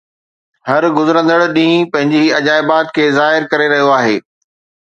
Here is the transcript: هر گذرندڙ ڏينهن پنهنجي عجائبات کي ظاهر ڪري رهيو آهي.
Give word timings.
هر 0.69 0.83
گذرندڙ 0.97 1.37
ڏينهن 1.57 1.85
پنهنجي 1.93 2.23
عجائبات 2.39 2.91
کي 2.97 3.07
ظاهر 3.19 3.49
ڪري 3.53 3.71
رهيو 3.75 3.93
آهي. 4.01 4.21